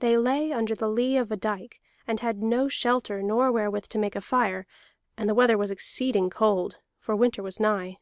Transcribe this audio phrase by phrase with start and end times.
[0.00, 3.98] They lay under the lee of a dyke, and had no shelter nor wherewith to
[4.00, 4.66] make fire,
[5.16, 7.94] and the weather was exceeding cold, for winter was nigh.